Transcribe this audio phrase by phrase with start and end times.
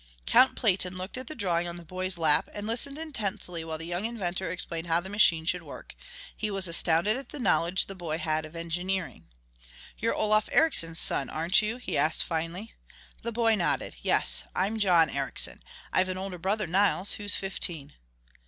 [0.25, 3.85] Count Platen looked at the drawing on the boy's lap, and listened intently while the
[3.85, 5.93] young inventor explained how the machine should work.
[6.35, 9.27] He was astounded at the knowledge the boy had of engineering.
[9.99, 12.73] "You're Olof Ericsson's son, aren't you?" he asked finally.
[13.21, 13.95] The boy nodded.
[14.01, 15.61] "Yes, I'm John Ericsson;
[15.93, 17.93] I've an older brother Nils, who's fifteen."